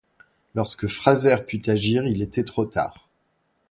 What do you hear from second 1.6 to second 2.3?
agir, il